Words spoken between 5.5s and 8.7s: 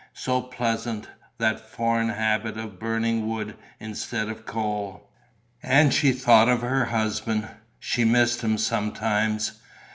And she thought of her husband. She missed him